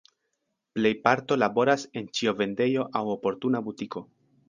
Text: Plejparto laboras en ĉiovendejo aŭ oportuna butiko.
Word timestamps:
Plejparto 0.77 1.37
laboras 1.43 1.85
en 2.01 2.09
ĉiovendejo 2.21 2.89
aŭ 3.03 3.07
oportuna 3.17 3.67
butiko. 3.71 4.09